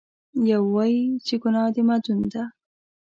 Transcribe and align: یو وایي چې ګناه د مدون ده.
یو 0.51 0.63
وایي 0.73 1.03
چې 1.25 1.35
ګناه 1.43 1.69
د 1.73 1.77
مدون 1.87 2.19
ده. 2.33 2.43